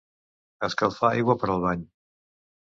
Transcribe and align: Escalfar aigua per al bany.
Escalfar 0.67 1.11
aigua 1.17 1.35
per 1.45 1.51
al 1.57 1.61
bany. 1.67 1.85